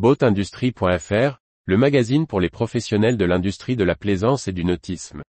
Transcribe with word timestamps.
Boatindustrie.fr, 0.00 1.42
le 1.66 1.76
magazine 1.76 2.26
pour 2.26 2.40
les 2.40 2.48
professionnels 2.48 3.18
de 3.18 3.26
l'industrie 3.26 3.76
de 3.76 3.84
la 3.84 3.94
plaisance 3.94 4.48
et 4.48 4.52
du 4.52 4.64
nautisme. 4.64 5.20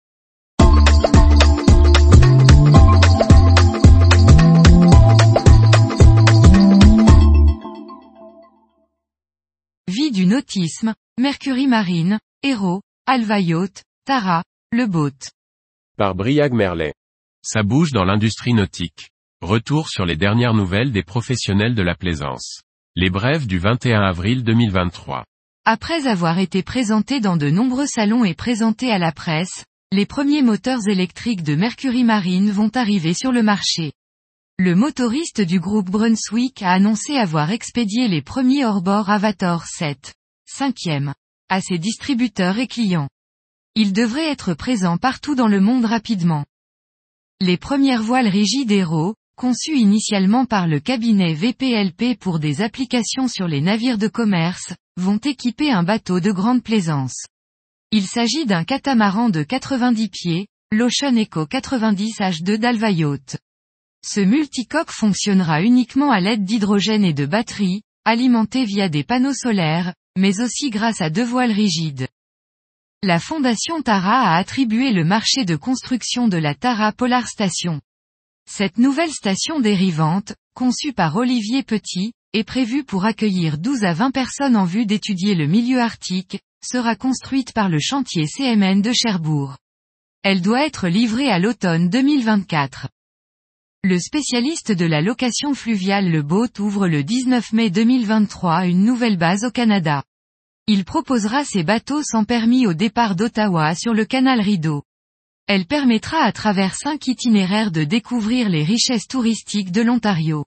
Vie 9.88 10.12
du 10.12 10.26
nautisme, 10.26 10.94
Mercury 11.18 11.66
Marine, 11.66 12.20
Hero, 12.44 12.80
Alva 13.06 13.40
Yacht, 13.40 13.82
Tara, 14.04 14.44
Le 14.70 14.86
Boat. 14.86 15.32
Par 15.96 16.14
Briag 16.14 16.52
Merlet. 16.52 16.94
Ça 17.42 17.64
bouge 17.64 17.90
dans 17.90 18.04
l'industrie 18.04 18.54
nautique. 18.54 19.10
Retour 19.40 19.88
sur 19.88 20.06
les 20.06 20.16
dernières 20.16 20.54
nouvelles 20.54 20.92
des 20.92 21.02
professionnels 21.02 21.74
de 21.74 21.82
la 21.82 21.96
plaisance. 21.96 22.62
Les 23.00 23.08
brèves 23.08 23.46
du 23.46 23.58
21 23.58 24.02
avril 24.02 24.44
2023. 24.44 25.24
Après 25.64 26.06
avoir 26.06 26.38
été 26.38 26.62
présentés 26.62 27.18
dans 27.18 27.38
de 27.38 27.48
nombreux 27.48 27.86
salons 27.86 28.26
et 28.26 28.34
présentés 28.34 28.92
à 28.92 28.98
la 28.98 29.10
presse, 29.10 29.64
les 29.90 30.04
premiers 30.04 30.42
moteurs 30.42 30.86
électriques 30.86 31.42
de 31.42 31.54
Mercury 31.54 32.04
Marine 32.04 32.50
vont 32.50 32.68
arriver 32.74 33.14
sur 33.14 33.32
le 33.32 33.42
marché. 33.42 33.94
Le 34.58 34.74
motoriste 34.74 35.40
du 35.40 35.60
groupe 35.60 35.88
Brunswick 35.88 36.60
a 36.60 36.72
annoncé 36.72 37.16
avoir 37.16 37.50
expédié 37.52 38.06
les 38.06 38.20
premiers 38.20 38.66
hors-bord 38.66 39.08
Avator 39.08 39.64
7, 39.64 40.12
5e, 40.54 41.14
à 41.48 41.62
ses 41.62 41.78
distributeurs 41.78 42.58
et 42.58 42.66
clients. 42.66 43.08
Ils 43.76 43.94
devraient 43.94 44.30
être 44.30 44.52
présents 44.52 44.98
partout 44.98 45.34
dans 45.34 45.48
le 45.48 45.60
monde 45.60 45.86
rapidement. 45.86 46.44
Les 47.40 47.56
premières 47.56 48.02
voiles 48.02 48.28
rigides 48.28 48.72
Hero, 48.72 49.14
conçues 49.40 49.78
initialement 49.78 50.44
par 50.44 50.66
le 50.66 50.80
cabinet 50.80 51.32
VPLP 51.32 52.14
pour 52.20 52.40
des 52.40 52.60
applications 52.60 53.26
sur 53.26 53.48
les 53.48 53.62
navires 53.62 53.96
de 53.96 54.06
commerce, 54.06 54.74
vont 54.98 55.16
équiper 55.16 55.72
un 55.72 55.82
bateau 55.82 56.20
de 56.20 56.30
grande 56.30 56.62
plaisance. 56.62 57.24
Il 57.90 58.06
s'agit 58.06 58.44
d'un 58.44 58.64
catamaran 58.64 59.30
de 59.30 59.42
90 59.42 60.08
pieds, 60.10 60.46
l'Ocean 60.70 61.16
Eco 61.16 61.46
90 61.46 62.18
H2 62.18 62.58
d'Alva 62.58 62.90
Yacht. 62.90 63.38
Ce 64.06 64.20
multicoque 64.20 64.90
fonctionnera 64.90 65.62
uniquement 65.62 66.10
à 66.10 66.20
l'aide 66.20 66.44
d'hydrogène 66.44 67.06
et 67.06 67.14
de 67.14 67.24
batteries, 67.24 67.80
alimenté 68.04 68.66
via 68.66 68.90
des 68.90 69.04
panneaux 69.04 69.32
solaires, 69.32 69.94
mais 70.18 70.42
aussi 70.42 70.68
grâce 70.68 71.00
à 71.00 71.08
deux 71.08 71.24
voiles 71.24 71.52
rigides. 71.52 72.08
La 73.02 73.18
fondation 73.18 73.80
Tara 73.80 74.34
a 74.34 74.36
attribué 74.36 74.92
le 74.92 75.04
marché 75.04 75.46
de 75.46 75.56
construction 75.56 76.28
de 76.28 76.36
la 76.36 76.54
Tara 76.54 76.92
Polar 76.92 77.26
Station. 77.26 77.80
Cette 78.52 78.78
nouvelle 78.78 79.12
station 79.12 79.60
dérivante, 79.60 80.34
conçue 80.54 80.92
par 80.92 81.14
Olivier 81.14 81.62
Petit, 81.62 82.12
est 82.32 82.42
prévue 82.42 82.82
pour 82.82 83.04
accueillir 83.04 83.58
12 83.58 83.84
à 83.84 83.92
20 83.92 84.10
personnes 84.10 84.56
en 84.56 84.64
vue 84.64 84.86
d'étudier 84.86 85.36
le 85.36 85.46
milieu 85.46 85.80
arctique, 85.80 86.40
sera 86.60 86.96
construite 86.96 87.52
par 87.52 87.68
le 87.68 87.78
chantier 87.78 88.26
CMN 88.26 88.82
de 88.82 88.92
Cherbourg. 88.92 89.56
Elle 90.24 90.42
doit 90.42 90.66
être 90.66 90.88
livrée 90.88 91.30
à 91.30 91.38
l'automne 91.38 91.88
2024. 91.90 92.88
Le 93.84 94.00
spécialiste 94.00 94.72
de 94.72 94.84
la 94.84 95.00
location 95.00 95.54
fluviale 95.54 96.10
Le 96.10 96.22
Boat 96.22 96.58
ouvre 96.58 96.88
le 96.88 97.04
19 97.04 97.52
mai 97.52 97.70
2023 97.70 98.66
une 98.66 98.82
nouvelle 98.82 99.16
base 99.16 99.44
au 99.44 99.52
Canada. 99.52 100.02
Il 100.66 100.84
proposera 100.84 101.44
ses 101.44 101.62
bateaux 101.62 102.02
sans 102.02 102.24
permis 102.24 102.66
au 102.66 102.74
départ 102.74 103.14
d'Ottawa 103.14 103.76
sur 103.76 103.94
le 103.94 104.04
canal 104.04 104.40
Rideau. 104.40 104.82
Elle 105.46 105.66
permettra 105.66 106.18
à 106.18 106.32
travers 106.32 106.74
cinq 106.74 107.06
itinéraires 107.06 107.70
de 107.70 107.84
découvrir 107.84 108.48
les 108.48 108.62
richesses 108.62 109.08
touristiques 109.08 109.72
de 109.72 109.82
l'Ontario. 109.82 110.44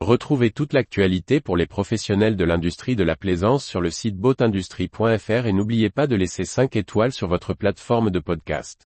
Retrouvez 0.00 0.50
toute 0.50 0.72
l'actualité 0.72 1.40
pour 1.40 1.56
les 1.56 1.66
professionnels 1.66 2.36
de 2.36 2.44
l'industrie 2.44 2.96
de 2.96 3.04
la 3.04 3.16
plaisance 3.16 3.64
sur 3.64 3.80
le 3.80 3.90
site 3.90 4.16
boatindustrie.fr 4.16 5.46
et 5.46 5.52
n'oubliez 5.52 5.88
pas 5.88 6.06
de 6.06 6.16
laisser 6.16 6.44
5 6.44 6.76
étoiles 6.76 7.12
sur 7.12 7.28
votre 7.28 7.54
plateforme 7.54 8.10
de 8.10 8.18
podcast. 8.18 8.84